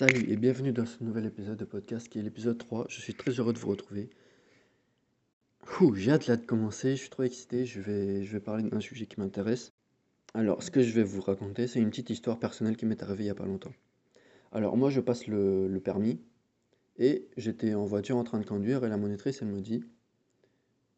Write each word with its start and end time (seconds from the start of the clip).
Salut 0.00 0.30
et 0.30 0.36
bienvenue 0.36 0.72
dans 0.72 0.86
ce 0.86 1.04
nouvel 1.04 1.26
épisode 1.26 1.58
de 1.58 1.66
podcast 1.66 2.08
qui 2.08 2.18
est 2.18 2.22
l'épisode 2.22 2.56
3. 2.56 2.86
Je 2.88 3.02
suis 3.02 3.12
très 3.12 3.32
heureux 3.32 3.52
de 3.52 3.58
vous 3.58 3.68
retrouver. 3.68 4.08
J'ai 5.94 6.10
hâte 6.10 6.26
là 6.26 6.38
de 6.38 6.46
commencer, 6.46 6.96
je 6.96 7.02
suis 7.02 7.10
trop 7.10 7.22
excité, 7.22 7.66
je 7.66 7.82
vais, 7.82 8.24
je 8.24 8.32
vais 8.32 8.40
parler 8.40 8.62
d'un 8.62 8.80
sujet 8.80 9.04
qui 9.04 9.20
m'intéresse. 9.20 9.74
Alors, 10.32 10.62
ce 10.62 10.70
que 10.70 10.80
je 10.80 10.94
vais 10.94 11.02
vous 11.02 11.20
raconter, 11.20 11.66
c'est 11.66 11.80
une 11.80 11.90
petite 11.90 12.08
histoire 12.08 12.38
personnelle 12.38 12.78
qui 12.78 12.86
m'est 12.86 13.02
arrivée 13.02 13.24
il 13.24 13.26
n'y 13.26 13.30
a 13.30 13.34
pas 13.34 13.44
longtemps. 13.44 13.74
Alors, 14.52 14.74
moi, 14.78 14.88
je 14.88 15.02
passe 15.02 15.26
le, 15.26 15.78
permis 15.84 16.18
et 16.96 17.28
j'étais 17.36 17.74
en 17.74 17.84
voiture 17.84 18.16
en 18.16 18.24
train 18.24 18.40
de 18.40 18.46
conduire 18.46 18.82
et 18.86 18.88
la 18.88 18.96
monitrice, 18.96 19.42
elle 19.42 19.48
me 19.48 19.60
dit, 19.60 19.84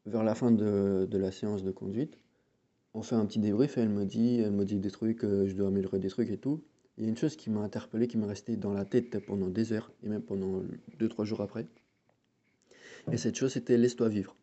vers 0.06 0.22
la 0.22 0.36
fin 0.36 0.52
de, 0.52 1.08
de 1.10 1.18
la 1.18 1.32
séance 1.32 1.64
de 1.64 1.72
conduite, 1.72 2.20
on 2.94 3.02
fait 3.02 3.16
un 3.16 3.26
petit 3.26 3.40
débrief 3.40 3.78
et 3.78 3.80
elle 3.80 3.88
me 3.88 4.04
dit, 4.04 4.38
elle 4.38 4.52
me 4.52 4.64
dit 4.64 4.78
des 4.78 4.92
trucs, 4.92 5.24
euh, 5.24 5.48
je 5.48 5.56
dois 5.56 5.66
améliorer 5.66 5.98
des 5.98 6.08
trucs 6.08 6.30
et 6.30 6.38
tout. 6.38 6.62
Il 7.02 7.06
y 7.06 7.08
a 7.08 7.10
une 7.10 7.16
chose 7.18 7.34
qui 7.34 7.50
m'a 7.50 7.62
interpellé, 7.62 8.06
qui 8.06 8.16
m'est 8.16 8.28
restée 8.28 8.54
dans 8.54 8.72
la 8.72 8.84
tête 8.84 9.18
pendant 9.26 9.48
des 9.48 9.72
heures, 9.72 9.90
et 10.04 10.08
même 10.08 10.22
pendant 10.22 10.62
2-3 11.00 11.24
jours 11.24 11.40
après. 11.40 11.66
Et 13.10 13.16
cette 13.16 13.34
chose, 13.34 13.52
c'était 13.52 13.76
laisse-toi 13.76 14.08
vivre. 14.08 14.36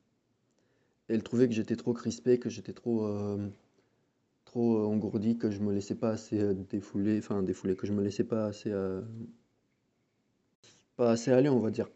Elle 1.08 1.23
trouvait 1.23 1.48
que 1.48 1.53
j'étais 1.53 1.77
trop 1.77 1.94
crispé, 1.94 2.38
que 2.38 2.50
j'étais 2.50 2.73
trop, 2.73 3.05
euh, 3.05 3.48
trop 4.44 4.77
engourdi, 4.88 5.38
que 5.38 5.50
je 5.52 5.62
me 5.62 5.72
laissais 5.72 5.95
pas 5.95 6.09
assez 6.09 6.38
euh, 6.38 6.53
défouler, 6.53 7.20
enfin 7.20 7.41
défouler, 7.44 7.77
que 7.77 7.88
je 7.88 7.94
me 7.94 8.03
laissais 8.03 8.26
pas 8.26 8.48
assez, 8.48 8.73
euh, 8.73 9.00
pas 10.98 11.12
assez 11.12 11.31
aller, 11.31 11.48
on 11.48 11.59
va 11.59 11.72
dire. 11.72 11.88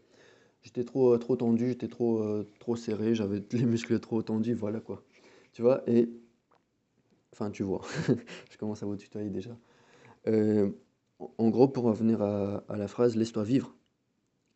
J'étais 0.62 0.86
trop, 0.86 1.18
trop 1.18 1.36
tendu, 1.36 1.68
j'étais 1.68 1.90
trop, 1.90 2.24
trop 2.60 2.78
serré, 2.78 3.16
j'avais 3.16 3.44
les 3.52 3.66
muscles 3.66 4.00
trop 4.00 4.22
tendus, 4.22 4.54
voilà 4.54 4.80
quoi. 4.80 5.04
Tu 5.52 5.62
vois, 5.62 5.84
et 5.88 6.10
enfin 7.34 7.52
tu 7.52 7.64
vois, 7.64 7.82
je 8.50 8.58
commence 8.58 8.82
à 8.82 8.86
vous 8.86 8.96
tutoyer 8.96 9.30
déjà. 9.30 9.58
Euh, 10.28 10.72
en 11.38 11.50
gros, 11.50 11.68
pour 11.68 11.86
revenir 11.86 12.22
à, 12.22 12.64
la 12.70 12.88
phrase 12.88 13.16
laisse-toi 13.16 13.44
vivre. 13.44 13.76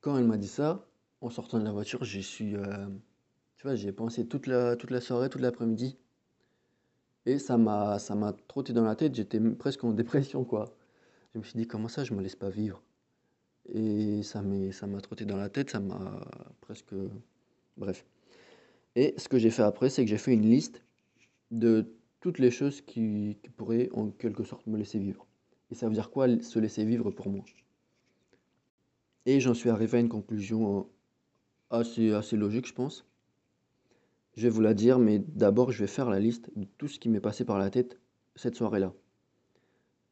Quand 0.01 0.17
elle 0.17 0.25
m'a 0.25 0.37
dit 0.37 0.47
ça, 0.47 0.87
en 1.21 1.29
sortant 1.29 1.59
de 1.59 1.63
la 1.63 1.71
voiture, 1.71 2.03
j'ai 2.03 2.21
su, 2.21 2.55
euh, 2.57 2.87
tu 3.57 3.63
vois, 3.63 3.75
j'y 3.75 3.87
ai 3.87 3.91
pensé 3.91 4.27
toute 4.27 4.47
la, 4.47 4.77
soirée, 5.01 5.29
toute 5.29 5.41
l'après-midi. 5.41 5.97
Et 7.25 7.39
ça 7.39 7.57
m'a, 7.57 7.99
ça 7.99 8.15
trotté 8.47 8.73
dans 8.73 8.85
la 8.85 8.95
tête, 8.95 9.15
j'étais 9.15 9.39
presque 9.39 9.83
en 9.83 9.91
dépression, 9.93 10.45
quoi. 10.45 10.75
Je 11.33 11.39
me 11.39 11.43
suis 11.43 11.57
dit, 11.57 11.67
comment 11.67 11.87
ça, 11.87 12.03
je 12.03 12.13
me 12.13 12.21
laisse 12.21 12.35
pas 12.35 12.49
vivre? 12.49 12.81
Et 13.69 14.23
ça 14.23 14.41
m'a 14.41 15.01
trotté 15.01 15.25
dans 15.25 15.37
la 15.37 15.49
tête, 15.49 15.71
ça 15.71 15.79
m'a 15.79 16.21
presque... 16.61 16.93
Bref. 17.75 18.05
Et 18.95 19.13
ce 19.17 19.29
que 19.29 19.37
j'ai 19.37 19.51
fait 19.51 19.61
après, 19.61 19.89
c'est 19.89 20.03
que 20.03 20.09
j'ai 20.09 20.17
fait 20.17 20.33
une 20.33 20.49
liste 20.49 20.81
de 21.51 21.93
toutes 22.19 22.39
les 22.39 22.49
choses 22.49 22.81
qui 22.81 23.37
pourraient 23.55 23.89
en 23.93 24.09
quelque 24.09 24.43
sorte 24.43 24.65
me 24.67 24.77
laisser 24.77 24.97
vivre. 24.99 25.26
Et 25.71 25.75
ça 25.75 25.87
veut 25.87 25.93
dire 25.93 26.09
quoi 26.09 26.27
se 26.41 26.59
laisser 26.59 26.85
vivre 26.85 27.11
pour 27.11 27.29
moi? 27.29 27.43
Et 29.25 29.39
j'en 29.41 29.53
suis 29.53 29.69
arrivé 29.69 29.97
à 29.97 30.01
une 30.01 30.09
conclusion 30.09 30.89
euh, 31.71 32.13
assez, 32.17 32.37
logique, 32.37 32.67
je 32.67 32.73
pense. 32.73 33.05
Je 34.35 34.43
vais 34.43 34.49
vous 34.49 34.61
la 34.61 34.73
dire, 34.73 34.99
mais 34.99 35.19
d'abord, 35.19 35.71
je 35.71 35.79
vais 35.79 35.87
faire 35.87 36.09
la 36.09 36.19
liste 36.19 36.49
de 36.55 36.65
tout 36.77 36.87
ce 36.87 36.99
qui 36.99 37.09
m'est 37.09 37.19
passé 37.19 37.43
par 37.43 37.59
la 37.59 37.69
tête 37.69 37.99
cette 38.35 38.55
soirée-là. 38.55 38.93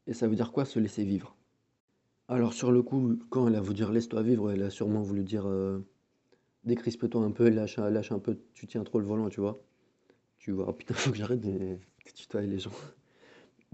Et 0.08 0.14
ça 0.14 0.28
veut 0.28 0.36
dire 0.36 0.52
quoi 0.52 0.66
se 0.66 0.80
laisser 0.80 1.06
vivre? 1.06 1.38
Alors, 2.28 2.54
sur 2.54 2.72
le 2.72 2.82
coup, 2.82 3.18
quand 3.30 3.48
elle 3.48 3.56
a 3.56 3.62
voulu 3.62 3.76
dire 3.76 3.92
laisse-toi 3.92 4.22
vivre, 4.24 4.52
elle 4.52 4.64
a 4.64 4.70
sûrement 4.70 5.02
voulu 5.02 5.24
dire 5.24 5.48
euh, 5.48 5.80
décrispe-toi 6.66 7.24
un 7.24 7.32
peu, 7.32 7.50
lâche, 7.50 7.78
lâche 7.78 8.12
un 8.12 8.20
peu, 8.20 8.38
tu 8.54 8.68
tiens 8.68 8.84
trop 8.84 9.00
le 9.00 9.06
volant, 9.06 9.30
tu 9.30 9.40
vois. 9.40 9.62
Tu 10.40 10.52
vois, 10.52 10.76
putain, 10.78 10.94
faut 10.94 11.12
que 11.12 11.18
j'arrête 11.18 11.40
de 11.40 11.78
tutoyer 12.14 12.48
les 12.48 12.60
gens. 12.60 12.72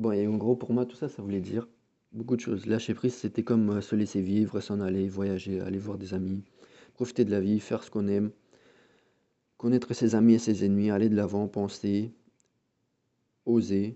Bon, 0.02 0.12
et 0.14 0.26
en 0.26 0.36
gros, 0.36 0.56
pour 0.56 0.74
moi, 0.74 0.88
tout 0.88 0.96
ça, 0.96 1.10
ça 1.10 1.22
voulait 1.22 1.42
dire 1.42 1.68
beaucoup 2.12 2.36
de 2.36 2.42
choses. 2.42 2.66
Lâcher 2.66 2.96
prise, 2.96 3.14
c'était 3.14 3.44
comme 3.44 3.70
euh, 3.70 3.82
se 3.82 3.96
laisser 3.96 4.20
vivre, 4.20 4.60
s'en 4.60 4.80
aller, 4.80 5.08
voyager, 5.08 5.60
aller 5.60 5.78
voir 5.78 6.00
des 6.00 6.16
amis, 6.16 6.44
profiter 6.96 7.24
de 7.24 7.30
la 7.30 7.40
vie, 7.40 7.60
faire 7.60 7.84
ce 7.84 7.92
qu'on 7.92 8.08
aime, 8.08 8.32
connaître 9.58 9.94
ses 9.94 10.16
amis 10.16 10.34
et 10.34 10.40
ses 10.40 10.66
ennemis, 10.66 10.90
aller 10.90 11.08
de 11.08 11.16
l'avant, 11.16 11.48
penser, 11.48 12.16
oser, 13.46 13.96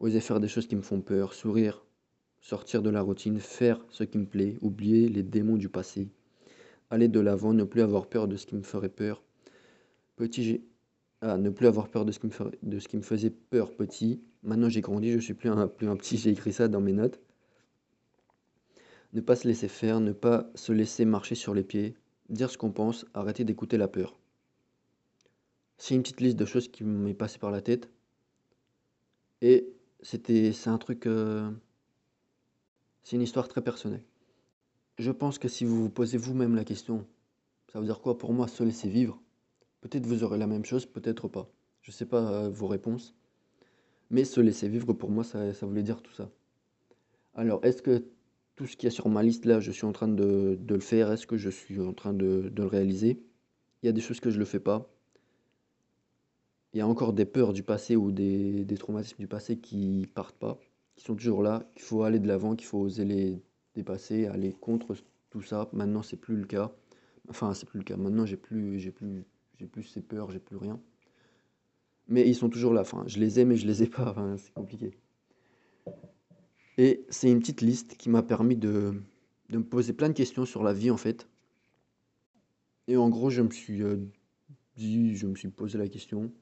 oser 0.00 0.18
faire 0.18 0.40
des 0.40 0.48
choses 0.48 0.66
qui 0.66 0.74
me 0.74 0.82
font 0.82 1.00
peur, 1.00 1.32
sourire, 1.32 1.86
sortir 2.40 2.82
de 2.82 2.90
la 2.90 3.02
routine, 3.02 3.38
faire 3.38 3.86
ce 3.88 4.02
qui 4.02 4.18
me 4.18 4.26
plaît, 4.26 4.58
oublier 4.62 5.08
les 5.08 5.22
démons 5.22 5.58
du 5.58 5.68
passé, 5.68 6.08
aller 6.90 7.06
de 7.06 7.20
l'avant, 7.20 7.52
ne 7.52 7.62
plus 7.62 7.82
avoir 7.82 8.08
peur 8.08 8.26
de 8.26 8.34
ce 8.34 8.46
qui 8.46 8.56
me 8.56 8.62
ferait 8.62 8.88
peur. 8.88 9.22
Petit, 10.16 10.64
à 11.24 11.38
ne 11.38 11.48
plus 11.48 11.66
avoir 11.66 11.88
peur 11.88 12.04
de 12.04 12.12
ce 12.12 12.18
qui 12.18 12.96
me, 12.96 13.02
faisait 13.02 13.30
peur 13.30 13.74
petit. 13.74 14.22
Maintenant 14.42 14.68
j'ai 14.68 14.82
grandi, 14.82 15.12
je 15.12 15.18
suis 15.18 15.34
plus 15.34 15.48
un, 15.48 15.66
plus 15.66 15.88
un 15.88 15.96
petit, 15.96 16.18
j'ai 16.18 16.30
écrit 16.30 16.52
ça 16.52 16.68
dans 16.68 16.80
mes 16.80 16.92
notes. 16.92 17.18
Ne 19.14 19.20
pas 19.20 19.36
se 19.36 19.48
laisser 19.48 19.68
faire, 19.68 20.00
ne 20.00 20.12
pas 20.12 20.50
se 20.54 20.72
laisser 20.72 21.04
marcher 21.04 21.34
sur 21.34 21.54
les 21.54 21.64
pieds, 21.64 21.96
dire 22.28 22.50
ce 22.50 22.58
qu'on 22.58 22.72
pense, 22.72 23.06
arrêter 23.14 23.44
d'écouter 23.44 23.78
la 23.78 23.88
peur. 23.88 24.18
C'est 25.78 25.94
une 25.94 26.02
petite 26.02 26.20
liste 26.20 26.36
de 26.36 26.44
choses 26.44 26.68
qui 26.68 26.84
m'est 26.84 27.14
passée 27.14 27.38
par 27.38 27.50
la 27.50 27.62
tête. 27.62 27.88
Et 29.40 29.72
c'était, 30.02 30.52
c'est 30.52 30.70
un 30.70 30.78
truc, 30.78 31.06
euh, 31.06 31.50
c'est 33.02 33.16
une 33.16 33.22
histoire 33.22 33.48
très 33.48 33.62
personnelle. 33.62 34.04
Je 34.98 35.10
pense 35.10 35.38
que 35.38 35.48
si 35.48 35.64
vous 35.64 35.82
vous 35.82 35.90
posez 35.90 36.18
vous-même 36.18 36.54
la 36.54 36.64
question, 36.64 37.06
ça 37.72 37.80
veut 37.80 37.86
dire 37.86 38.00
quoi 38.00 38.18
pour 38.18 38.32
moi 38.32 38.46
se 38.46 38.62
laisser 38.62 38.88
vivre? 38.88 39.23
Peut-être 39.84 40.06
vous 40.06 40.24
aurez 40.24 40.38
la 40.38 40.46
même 40.46 40.64
chose, 40.64 40.86
peut-être 40.86 41.28
pas. 41.28 41.52
Je 41.82 41.90
sais 41.90 42.06
pas 42.06 42.26
euh, 42.32 42.48
vos 42.48 42.66
réponses. 42.66 43.14
Mais 44.08 44.24
se 44.24 44.40
laisser 44.40 44.66
vivre, 44.66 44.94
pour 44.94 45.10
moi, 45.10 45.24
ça, 45.24 45.52
ça 45.52 45.66
voulait 45.66 45.82
dire 45.82 46.00
tout 46.00 46.14
ça. 46.14 46.30
Alors, 47.34 47.62
est-ce 47.66 47.82
que 47.82 48.02
tout 48.56 48.66
ce 48.66 48.78
qu'il 48.78 48.86
y 48.86 48.88
a 48.88 48.90
sur 48.90 49.10
ma 49.10 49.22
liste 49.22 49.44
là, 49.44 49.60
je 49.60 49.70
suis 49.70 49.84
en 49.84 49.92
train 49.92 50.08
de, 50.08 50.56
de 50.58 50.74
le 50.74 50.80
faire? 50.80 51.12
Est-ce 51.12 51.26
que 51.26 51.36
je 51.36 51.50
suis 51.50 51.80
en 51.80 51.92
train 51.92 52.14
de, 52.14 52.48
de 52.50 52.62
le 52.62 52.66
réaliser? 52.66 53.20
Il 53.82 53.86
y 53.86 53.88
a 53.90 53.92
des 53.92 54.00
choses 54.00 54.20
que 54.20 54.30
je 54.30 54.36
ne 54.36 54.38
le 54.38 54.46
fais 54.46 54.58
pas. 54.58 54.90
Il 56.72 56.78
y 56.78 56.80
a 56.80 56.88
encore 56.88 57.12
des 57.12 57.26
peurs 57.26 57.52
du 57.52 57.62
passé 57.62 57.94
ou 57.94 58.10
des, 58.10 58.64
des 58.64 58.78
traumatismes 58.78 59.18
du 59.18 59.28
passé 59.28 59.58
qui 59.58 60.08
partent 60.14 60.38
pas, 60.38 60.58
qui 60.96 61.04
sont 61.04 61.14
toujours 61.14 61.42
là, 61.42 61.68
qu'il 61.74 61.82
faut 61.82 62.04
aller 62.04 62.20
de 62.20 62.26
l'avant, 62.26 62.56
qu'il 62.56 62.66
faut 62.66 62.78
oser 62.78 63.04
les 63.04 63.42
dépasser, 63.74 64.24
aller 64.28 64.54
contre 64.54 64.96
tout 65.28 65.42
ça. 65.42 65.68
Maintenant, 65.74 66.02
c'est 66.02 66.16
plus 66.16 66.36
le 66.36 66.46
cas. 66.46 66.72
Enfin, 67.28 67.52
c'est 67.52 67.66
plus 67.68 67.78
le 67.78 67.84
cas. 67.84 67.98
Maintenant, 67.98 68.24
j'ai 68.24 68.38
plus, 68.38 68.78
j'ai 68.78 68.90
plus, 68.90 69.26
j'ai 69.58 69.66
plus 69.66 69.84
ces 69.84 70.02
peurs, 70.02 70.30
j'ai 70.30 70.38
plus 70.38 70.56
rien. 70.56 70.80
Mais 72.08 72.28
ils 72.28 72.34
sont 72.34 72.48
toujours 72.48 72.72
là. 72.72 72.82
Enfin, 72.82 73.04
je 73.06 73.18
les 73.18 73.40
ai, 73.40 73.44
mais 73.44 73.56
je 73.56 73.66
les 73.66 73.82
ai 73.82 73.86
pas. 73.86 74.10
Enfin, 74.10 74.36
c'est 74.36 74.52
compliqué. 74.52 74.92
Et 76.76 77.06
c'est 77.08 77.30
une 77.30 77.38
petite 77.38 77.60
liste 77.60 77.96
qui 77.96 78.10
m'a 78.10 78.22
permis 78.22 78.56
de, 78.56 79.00
me 79.50 79.62
poser 79.62 79.92
plein 79.92 80.08
de 80.08 80.14
questions 80.14 80.44
sur 80.44 80.62
la 80.62 80.72
vie, 80.72 80.90
en 80.90 80.96
fait. 80.96 81.28
Et 82.88 82.96
en 82.96 83.08
gros, 83.08 83.30
je 83.30 83.42
me 83.42 83.50
suis 83.50 83.82
euh, 83.82 83.96
dit, 84.76 85.16
je 85.16 85.26
me 85.26 85.36
suis 85.36 85.48
posé 85.48 85.78
la 85.78 85.88
question, 85.88 86.32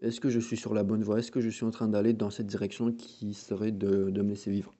est-ce 0.00 0.20
que 0.20 0.28
je 0.28 0.38
suis 0.38 0.56
sur 0.56 0.74
la 0.74 0.84
bonne 0.84 1.02
voie? 1.02 1.18
Est-ce 1.18 1.32
que 1.32 1.40
je 1.40 1.48
suis 1.48 1.64
en 1.64 1.70
train 1.70 1.88
d'aller 1.88 2.12
dans 2.12 2.30
cette 2.30 2.46
direction 2.46 2.92
qui 2.92 3.34
serait 3.34 3.72
de, 3.72 4.10
de 4.10 4.22
me 4.22 4.30
laisser 4.30 4.50
vivre? 4.50 4.74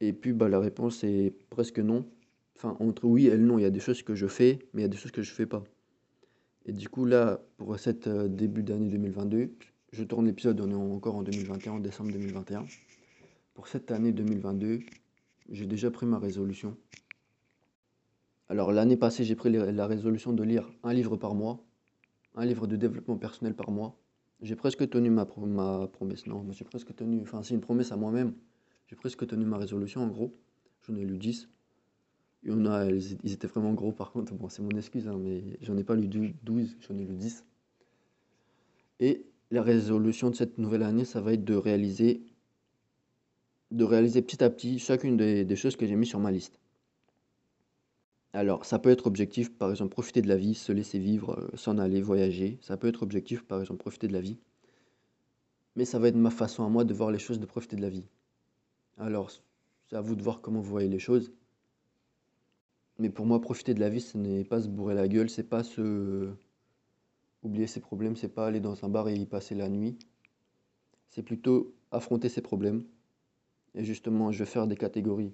Et 0.00 0.14
puis, 0.14 0.32
bah, 0.32 0.48
la 0.48 0.60
réponse 0.60 1.04
est 1.04 1.34
presque 1.50 1.78
non. 1.78 2.06
Enfin, 2.62 2.76
entre 2.78 3.06
oui 3.06 3.26
et 3.26 3.30
le 3.30 3.42
non, 3.42 3.58
il 3.58 3.62
y 3.62 3.64
a 3.64 3.70
des 3.70 3.80
choses 3.80 4.02
que 4.02 4.14
je 4.14 4.26
fais, 4.26 4.58
mais 4.74 4.82
il 4.82 4.84
y 4.84 4.84
a 4.84 4.88
des 4.88 4.98
choses 4.98 5.12
que 5.12 5.22
je 5.22 5.32
fais 5.32 5.46
pas. 5.46 5.64
Et 6.66 6.72
du 6.74 6.90
coup, 6.90 7.06
là, 7.06 7.40
pour 7.56 7.78
cette 7.78 8.06
euh, 8.06 8.28
début 8.28 8.62
d'année 8.62 8.90
2022, 8.90 9.50
je 9.92 10.04
tourne 10.04 10.26
l'épisode, 10.26 10.60
on 10.60 10.70
est 10.70 10.74
encore 10.74 11.16
en 11.16 11.22
2021, 11.22 11.72
en 11.72 11.78
décembre 11.78 12.12
2021. 12.12 12.66
Pour 13.54 13.66
cette 13.66 13.90
année 13.90 14.12
2022, 14.12 14.80
j'ai 15.48 15.64
déjà 15.64 15.90
pris 15.90 16.04
ma 16.04 16.18
résolution. 16.18 16.76
Alors, 18.50 18.72
l'année 18.72 18.98
passée, 18.98 19.24
j'ai 19.24 19.36
pris 19.36 19.50
la 19.50 19.86
résolution 19.86 20.34
de 20.34 20.42
lire 20.42 20.70
un 20.82 20.92
livre 20.92 21.16
par 21.16 21.34
mois, 21.34 21.64
un 22.34 22.44
livre 22.44 22.66
de 22.66 22.76
développement 22.76 23.16
personnel 23.16 23.54
par 23.54 23.70
mois. 23.70 23.96
J'ai 24.42 24.54
presque 24.54 24.86
tenu 24.90 25.08
ma, 25.08 25.24
pro- 25.24 25.46
ma 25.46 25.88
promesse, 25.88 26.26
non, 26.26 26.44
j'ai 26.50 26.66
presque 26.66 26.94
tenu, 26.94 27.22
enfin, 27.22 27.42
c'est 27.42 27.54
une 27.54 27.62
promesse 27.62 27.90
à 27.90 27.96
moi-même. 27.96 28.34
J'ai 28.88 28.96
presque 28.96 29.26
tenu 29.26 29.46
ma 29.46 29.56
résolution, 29.56 30.02
en 30.02 30.08
gros. 30.08 30.36
J'en 30.86 30.94
ai 30.96 31.04
lu 31.06 31.16
10. 31.16 31.48
En 32.48 32.66
a, 32.66 32.84
ils 32.86 33.32
étaient 33.32 33.46
vraiment 33.46 33.72
gros 33.72 33.92
par 33.92 34.12
contre. 34.12 34.34
Bon, 34.34 34.48
c'est 34.50 34.60
mon 34.62 34.76
excuse, 34.76 35.08
hein, 35.08 35.16
mais 35.18 35.42
j'en 35.62 35.76
ai 35.78 35.84
pas 35.84 35.94
lu 35.94 36.06
dou- 36.08 36.34
12, 36.42 36.76
j'en 36.80 36.96
ai 36.98 37.04
lu 37.04 37.14
10. 37.16 37.44
Et 39.00 39.26
la 39.50 39.62
résolution 39.64 40.30
de 40.30 40.36
cette 40.36 40.58
nouvelle 40.58 40.84
année, 40.84 41.04
ça 41.04 41.20
va 41.20 41.32
être 41.32 41.44
de 41.44 41.54
réaliser, 41.56 42.22
de 43.72 43.82
réaliser 43.82 44.22
petit 44.22 44.44
à 44.44 44.48
petit 44.50 44.78
chacune 44.78 45.16
des, 45.16 45.44
des 45.44 45.56
choses 45.56 45.74
que 45.74 45.84
j'ai 45.84 45.96
mis 45.96 46.06
sur 46.06 46.20
ma 46.20 46.30
liste. 46.30 46.60
Alors, 48.32 48.64
ça 48.64 48.80
peut 48.80 48.90
être 48.90 49.06
objectif, 49.06 49.56
par 49.56 49.70
exemple, 49.70 49.92
profiter 49.92 50.20
de 50.20 50.26
la 50.26 50.36
vie, 50.36 50.56
se 50.56 50.72
laisser 50.72 50.98
vivre, 50.98 51.38
euh, 51.38 51.56
s'en 51.56 51.78
aller, 51.78 52.02
voyager. 52.02 52.58
Ça 52.60 52.76
peut 52.76 52.88
être 52.88 53.04
objectif, 53.04 53.44
par 53.44 53.60
exemple, 53.60 53.78
profiter 53.78 54.08
de 54.08 54.12
la 54.12 54.20
vie. 54.20 54.36
Mais 55.74 55.84
ça 55.84 55.98
va 55.98 56.06
être 56.06 56.14
ma 56.14 56.30
façon 56.30 56.64
à 56.64 56.68
moi 56.68 56.84
de 56.84 56.94
voir 56.94 57.10
les 57.10 57.18
choses, 57.18 57.40
de 57.40 57.44
profiter 57.46 57.74
de 57.74 57.80
la 57.82 57.88
vie. 57.88 58.06
Alors, 58.98 59.30
c'est 59.30 59.96
à 59.96 60.00
vous 60.00 60.16
de 60.16 60.22
voir 60.22 60.40
comment 60.40 60.60
vous 60.60 60.70
voyez 60.70 60.88
les 60.88 60.98
choses. 61.00 61.32
Mais 63.00 63.08
pour 63.08 63.24
moi, 63.24 63.40
profiter 63.40 63.72
de 63.72 63.80
la 63.80 63.88
vie, 63.88 64.02
ce 64.02 64.18
n'est 64.18 64.44
pas 64.44 64.60
se 64.60 64.68
bourrer 64.68 64.94
la 64.94 65.08
gueule, 65.08 65.30
c'est 65.30 65.48
pas 65.48 65.64
se 65.64 66.30
oublier 67.42 67.66
ses 67.66 67.80
problèmes, 67.80 68.14
c'est 68.14 68.28
pas 68.28 68.46
aller 68.46 68.60
dans 68.60 68.84
un 68.84 68.90
bar 68.90 69.08
et 69.08 69.14
y 69.14 69.24
passer 69.24 69.54
la 69.54 69.70
nuit. 69.70 69.98
C'est 71.08 71.22
plutôt 71.22 71.74
affronter 71.90 72.28
ses 72.28 72.42
problèmes, 72.42 72.84
Et 73.74 73.84
justement, 73.84 74.32
je 74.32 74.40
vais 74.40 74.50
faire 74.50 74.66
des 74.66 74.76
catégories. 74.76 75.32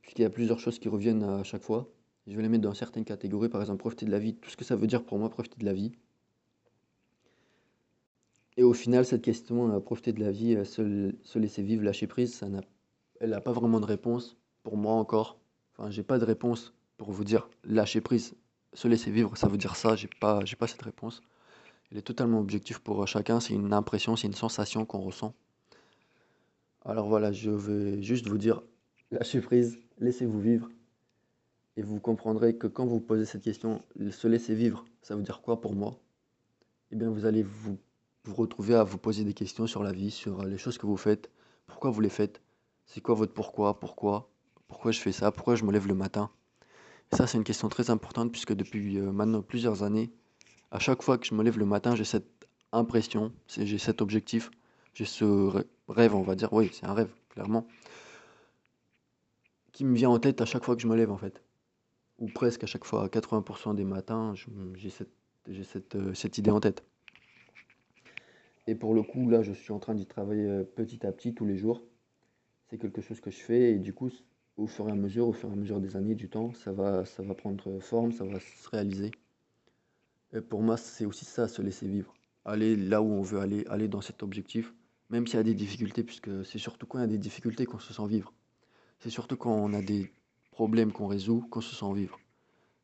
Puisqu'il 0.00 0.22
y 0.22 0.26
a 0.26 0.30
plusieurs 0.30 0.60
choses 0.60 0.78
qui 0.78 0.88
reviennent 0.88 1.24
à 1.24 1.42
chaque 1.42 1.64
fois. 1.64 1.90
Je 2.28 2.36
vais 2.36 2.42
les 2.42 2.48
mettre 2.48 2.62
dans 2.62 2.74
certaines 2.74 3.04
catégories. 3.04 3.48
Par 3.48 3.60
exemple, 3.60 3.80
profiter 3.80 4.06
de 4.06 4.12
la 4.12 4.20
vie. 4.20 4.36
Tout 4.36 4.48
ce 4.48 4.56
que 4.56 4.64
ça 4.64 4.76
veut 4.76 4.86
dire 4.86 5.04
pour 5.04 5.18
moi, 5.18 5.28
profiter 5.28 5.58
de 5.58 5.64
la 5.64 5.72
vie. 5.72 5.90
Et 8.56 8.62
au 8.62 8.74
final, 8.74 9.04
cette 9.04 9.22
question, 9.22 9.72
euh, 9.72 9.80
profiter 9.80 10.12
de 10.12 10.20
la 10.20 10.30
vie, 10.30 10.54
euh, 10.54 10.64
se, 10.64 11.38
laisser 11.38 11.62
vivre, 11.64 11.82
lâcher 11.82 12.06
prise, 12.06 12.34
ça 12.34 12.48
n'a, 12.48 12.60
elle 13.20 13.30
n'a 13.30 13.40
pas 13.40 13.52
vraiment 13.52 13.80
de 13.80 13.86
réponse 13.86 14.36
pour 14.62 14.76
moi 14.76 14.92
encore. 14.92 15.39
Enfin, 15.80 15.90
j'ai 15.90 16.02
pas 16.02 16.18
de 16.18 16.26
réponse 16.26 16.74
pour 16.98 17.10
vous 17.10 17.24
dire 17.24 17.48
lâcher 17.64 18.02
prise, 18.02 18.34
se 18.74 18.86
laisser 18.86 19.10
vivre, 19.10 19.34
ça 19.38 19.48
veut 19.48 19.56
dire 19.56 19.76
ça. 19.76 19.96
J'ai 19.96 20.10
pas, 20.20 20.44
j'ai 20.44 20.56
pas 20.56 20.66
cette 20.66 20.82
réponse. 20.82 21.22
Elle 21.90 21.96
est 21.96 22.02
totalement 22.02 22.38
objective 22.38 22.82
pour 22.82 23.08
chacun. 23.08 23.40
C'est 23.40 23.54
une 23.54 23.72
impression, 23.72 24.14
c'est 24.14 24.26
une 24.26 24.34
sensation 24.34 24.84
qu'on 24.84 25.00
ressent. 25.00 25.34
Alors 26.84 27.08
voilà, 27.08 27.32
je 27.32 27.50
vais 27.50 28.02
juste 28.02 28.28
vous 28.28 28.36
dire 28.36 28.62
lâchez 29.10 29.40
prise, 29.40 29.78
laissez-vous 29.98 30.38
vivre. 30.38 30.68
Et 31.78 31.82
vous 31.82 31.98
comprendrez 31.98 32.56
que 32.56 32.66
quand 32.66 32.84
vous 32.84 33.00
posez 33.00 33.24
cette 33.24 33.42
question, 33.42 33.82
se 34.10 34.28
laisser 34.28 34.54
vivre, 34.54 34.84
ça 35.00 35.16
veut 35.16 35.22
dire 35.22 35.40
quoi 35.40 35.62
pour 35.62 35.74
moi? 35.74 35.98
Eh 36.90 36.96
bien, 36.96 37.08
vous 37.08 37.24
allez 37.24 37.42
vous 37.42 37.78
vous 38.24 38.34
retrouvez 38.34 38.74
à 38.74 38.84
vous 38.84 38.98
poser 38.98 39.24
des 39.24 39.32
questions 39.32 39.66
sur 39.66 39.82
la 39.82 39.92
vie, 39.92 40.10
sur 40.10 40.44
les 40.44 40.58
choses 40.58 40.76
que 40.76 40.84
vous 40.84 40.98
faites, 40.98 41.30
pourquoi 41.66 41.90
vous 41.90 42.02
les 42.02 42.10
faites, 42.10 42.42
c'est 42.84 43.00
quoi 43.00 43.14
votre 43.14 43.32
pourquoi, 43.32 43.80
pourquoi, 43.80 44.30
pourquoi 44.70 44.92
je 44.92 45.00
fais 45.00 45.12
ça, 45.12 45.32
pourquoi 45.32 45.56
je 45.56 45.64
me 45.64 45.72
lève 45.72 45.88
le 45.88 45.94
matin. 45.94 46.30
Ça, 47.12 47.26
c'est 47.26 47.36
une 47.36 47.44
question 47.44 47.68
très 47.68 47.90
importante 47.90 48.30
puisque 48.30 48.54
depuis 48.54 48.98
euh, 48.98 49.10
maintenant 49.10 49.42
plusieurs 49.42 49.82
années, 49.82 50.12
à 50.70 50.78
chaque 50.78 51.02
fois 51.02 51.18
que 51.18 51.26
je 51.26 51.34
me 51.34 51.42
lève 51.42 51.58
le 51.58 51.66
matin, 51.66 51.96
j'ai 51.96 52.04
cette 52.04 52.46
impression, 52.72 53.32
j'ai 53.48 53.78
cet 53.78 54.00
objectif, 54.00 54.48
j'ai 54.94 55.04
ce 55.04 55.64
rêve, 55.88 56.14
on 56.14 56.22
va 56.22 56.36
dire, 56.36 56.52
oui, 56.52 56.70
c'est 56.72 56.86
un 56.86 56.94
rêve, 56.94 57.10
clairement, 57.30 57.66
qui 59.72 59.84
me 59.84 59.96
vient 59.96 60.10
en 60.10 60.20
tête 60.20 60.40
à 60.40 60.46
chaque 60.46 60.64
fois 60.64 60.76
que 60.76 60.82
je 60.82 60.86
me 60.86 60.96
lève 60.96 61.10
en 61.10 61.18
fait. 61.18 61.42
Ou 62.20 62.28
presque 62.28 62.62
à 62.62 62.66
chaque 62.66 62.84
fois, 62.84 63.02
à 63.02 63.08
80% 63.08 63.74
des 63.74 63.84
matins, 63.84 64.34
j'ai 64.76 64.90
cette, 64.90 65.10
cette, 65.64 65.96
euh, 65.96 66.14
cette 66.14 66.38
idée 66.38 66.52
en 66.52 66.60
tête. 66.60 66.84
Et 68.68 68.76
pour 68.76 68.94
le 68.94 69.02
coup, 69.02 69.28
là, 69.28 69.42
je 69.42 69.52
suis 69.52 69.72
en 69.72 69.80
train 69.80 69.94
d'y 69.94 70.06
travailler 70.06 70.46
euh, 70.46 70.62
petit 70.62 71.04
à 71.04 71.10
petit 71.10 71.34
tous 71.34 71.44
les 71.44 71.56
jours. 71.56 71.82
C'est 72.68 72.78
quelque 72.78 73.00
chose 73.00 73.20
que 73.20 73.32
je 73.32 73.40
fais 73.40 73.72
et 73.72 73.78
du 73.80 73.92
coup, 73.92 74.10
au 74.56 74.66
fur 74.66 74.88
et 74.88 74.92
à 74.92 74.94
mesure, 74.94 75.28
au 75.28 75.32
fur 75.32 75.48
et 75.48 75.52
à 75.52 75.56
mesure 75.56 75.80
des 75.80 75.96
années, 75.96 76.14
du 76.14 76.28
temps, 76.28 76.52
ça 76.54 76.72
va, 76.72 77.04
ça 77.04 77.22
va 77.22 77.34
prendre 77.34 77.78
forme, 77.80 78.12
ça 78.12 78.24
va 78.24 78.40
se 78.40 78.68
réaliser. 78.68 79.10
Et 80.32 80.40
pour 80.40 80.62
moi, 80.62 80.76
c'est 80.76 81.04
aussi 81.04 81.24
ça, 81.24 81.48
se 81.48 81.62
laisser 81.62 81.88
vivre. 81.88 82.14
Aller 82.44 82.76
là 82.76 83.02
où 83.02 83.12
on 83.12 83.22
veut 83.22 83.40
aller, 83.40 83.64
aller 83.66 83.88
dans 83.88 84.00
cet 84.00 84.22
objectif, 84.22 84.72
même 85.08 85.26
s'il 85.26 85.36
y 85.36 85.40
a 85.40 85.44
des 85.44 85.54
difficultés, 85.54 86.04
puisque 86.04 86.44
c'est 86.44 86.58
surtout 86.58 86.86
quand 86.86 86.98
il 86.98 87.02
y 87.02 87.04
a 87.04 87.08
des 87.08 87.18
difficultés 87.18 87.66
qu'on 87.66 87.78
se 87.78 87.92
sent 87.92 88.06
vivre. 88.06 88.32
C'est 88.98 89.10
surtout 89.10 89.36
quand 89.36 89.54
on 89.54 89.72
a 89.72 89.82
des 89.82 90.12
problèmes 90.50 90.92
qu'on 90.92 91.06
résout 91.06 91.46
qu'on 91.50 91.60
se 91.60 91.74
sent 91.74 91.92
vivre. 91.94 92.18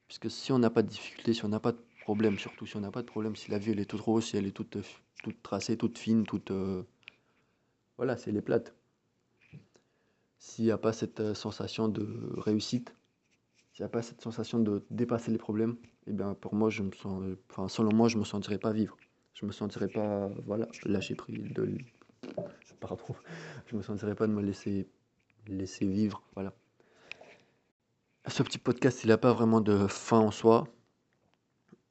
Puisque 0.09 0.31
si 0.31 0.53
on 0.53 0.59
n'a 0.59 0.71
pas 0.71 0.83
de 0.83 0.89
difficultés, 0.89 1.35
si 1.35 1.45
on 1.45 1.49
n'a 1.49 1.61
pas 1.61 1.73
de 1.73 1.81
problème, 2.03 2.39
surtout 2.39 2.67
si 2.67 2.77
on 2.77 2.81
n'a 2.81 2.91
pas 2.91 3.03
de 3.03 3.07
problème, 3.07 3.37
si 3.37 3.51
la 3.51 3.59
vie 3.59 3.73
elle 3.73 3.81
est 3.81 3.87
toute 3.87 4.01
rose, 4.01 4.25
si 4.25 4.37
elle 4.37 4.47
est 4.47 4.53
toute 4.53 4.77
toute 5.23 5.43
tracée, 5.43 5.77
toute 5.77 5.99
fine, 5.99 6.25
toute... 6.25 6.51
Euh, 6.51 6.83
voilà, 7.97 8.17
c'est 8.17 8.33
les 8.33 8.43
plates. 8.43 8.75
S'il 10.47 10.65
n'y 10.65 10.71
a 10.71 10.79
pas 10.79 10.93
cette 10.93 11.19
euh, 11.19 11.35
sensation 11.35 11.89
de 11.89 12.07
réussite, 12.37 12.95
s'il 13.73 13.83
n'y 13.83 13.87
a 13.87 13.89
pas 13.89 14.01
cette 14.01 14.21
sensation 14.21 14.61
de 14.61 14.87
dépasser 14.91 15.33
les 15.33 15.39
problèmes, 15.39 15.77
eh 16.07 16.13
bien 16.13 16.35
pour 16.35 16.55
moi, 16.55 16.71
je 16.71 16.85
me 16.85 16.93
sens, 16.93 17.21
enfin 17.51 17.67
selon 17.67 17.93
moi, 17.93 18.07
je 18.07 18.17
me 18.17 18.23
sentirais 18.23 18.61
pas 18.61 18.73
vivre. 18.73 18.97
Je 19.35 19.45
me 19.45 19.51
sentirais 19.51 19.89
pas, 19.89 20.31
voilà, 20.47 20.69
lâcher 20.85 21.17
prise, 21.17 21.53
de, 21.53 21.79
pardon, 22.79 23.03
je 23.67 23.75
me 23.75 23.83
sentirais 23.83 24.15
pas 24.15 24.29
de 24.29 24.33
me 24.33 24.41
laisser, 24.41 24.87
laisser 25.49 25.85
vivre, 25.85 26.23
voilà. 26.35 26.55
Ce 28.29 28.45
petit 28.45 28.59
podcast, 28.59 29.03
il 29.03 29.09
n'a 29.09 29.19
pas 29.19 29.33
vraiment 29.33 29.61
de 29.61 29.89
fin 29.89 30.21
en 30.21 30.31
soi. 30.31 30.69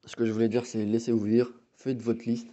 Ce 0.05 0.15
que 0.15 0.25
je 0.25 0.31
voulais 0.31 0.49
dire, 0.49 0.65
c'est 0.65 0.85
laissez-vous 0.85 1.25
vivre, 1.25 1.51
faites 1.73 2.01
votre 2.01 2.23
liste, 2.23 2.47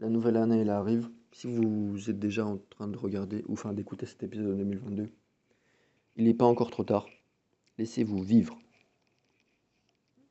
la 0.00 0.10
nouvelle 0.10 0.36
année, 0.36 0.60
elle 0.60 0.70
arrive. 0.70 1.08
Si 1.32 1.46
vous 1.46 2.10
êtes 2.10 2.18
déjà 2.18 2.44
en 2.44 2.58
train 2.58 2.88
de 2.88 2.98
regarder 2.98 3.42
ou 3.48 3.54
enfin 3.54 3.72
d'écouter 3.72 4.04
cet 4.04 4.22
épisode 4.22 4.48
de 4.48 4.54
2022, 4.56 5.10
il 6.16 6.24
n'est 6.24 6.34
pas 6.34 6.44
encore 6.44 6.70
trop 6.70 6.84
tard. 6.84 7.06
Laissez-vous 7.78 8.22
vivre. 8.22 8.58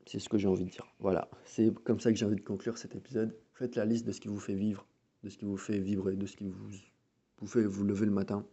C'est 0.06 0.18
ce 0.18 0.28
que 0.28 0.38
j'ai 0.38 0.48
envie 0.48 0.64
de 0.64 0.70
dire. 0.70 0.86
Voilà, 0.98 1.28
c'est 1.44 1.72
comme 1.84 2.00
ça 2.00 2.10
que 2.10 2.18
j'ai 2.18 2.24
envie 2.24 2.36
de 2.36 2.40
conclure 2.40 2.78
cet 2.78 2.96
épisode. 2.96 3.36
Faites 3.54 3.76
la 3.76 3.84
liste 3.84 4.06
de 4.06 4.12
ce 4.12 4.20
qui 4.20 4.28
vous 4.28 4.40
fait 4.40 4.54
vivre, 4.54 4.86
de 5.22 5.28
ce 5.28 5.38
qui 5.38 5.44
vous 5.44 5.56
fait 5.56 5.78
vibrer, 5.78 6.16
de 6.16 6.26
ce 6.26 6.36
qui 6.36 6.48
vous, 6.48 7.46
fait 7.46 7.64
vous 7.64 7.84
lever 7.84 8.06
le 8.06 8.12
matin. 8.12 8.44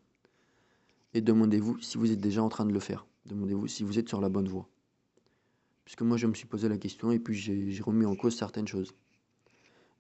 Et 1.13 1.21
demandez-vous 1.21 1.79
si 1.79 1.97
vous 1.97 2.11
êtes 2.11 2.19
déjà 2.19 2.43
en 2.43 2.49
train 2.49 2.65
de 2.65 2.73
le 2.73 2.79
faire. 2.79 3.07
Demandez-vous 3.25 3.67
si 3.67 3.83
vous 3.83 3.97
êtes 3.97 4.07
sur 4.07 4.21
la 4.21 4.29
bonne 4.29 4.47
voie. 4.47 4.69
Puisque 5.85 6.01
moi, 6.01 6.17
je 6.17 6.27
me 6.27 6.33
suis 6.33 6.47
posé 6.47 6.69
la 6.69 6.77
question 6.77 7.11
et 7.11 7.19
puis 7.19 7.33
j'ai 7.35 7.81
remis 7.81 8.05
en 8.05 8.15
cause 8.15 8.37
certaines 8.37 8.67
choses. 8.67 8.93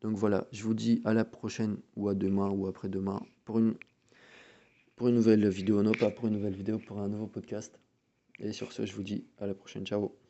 Donc 0.01 0.15
voilà, 0.15 0.47
je 0.51 0.63
vous 0.63 0.73
dis 0.73 1.01
à 1.05 1.13
la 1.13 1.25
prochaine 1.25 1.77
ou 1.95 2.09
à 2.09 2.13
demain 2.13 2.49
ou 2.49 2.67
après-demain 2.67 3.21
pour 3.45 3.57
une, 3.57 3.75
pour 4.97 5.07
une 5.07 5.15
nouvelle 5.15 5.47
vidéo. 5.47 5.81
Non, 5.81 5.93
pas 5.93 6.11
pour 6.11 6.27
une 6.27 6.33
nouvelle 6.33 6.55
vidéo, 6.55 6.79
pour 6.79 6.99
un 6.99 7.07
nouveau 7.07 7.27
podcast. 7.27 7.79
Et 8.39 8.51
sur 8.51 8.73
ce, 8.73 8.85
je 8.85 8.93
vous 8.93 9.03
dis 9.03 9.25
à 9.39 9.47
la 9.47 9.53
prochaine. 9.53 9.85
Ciao 9.85 10.26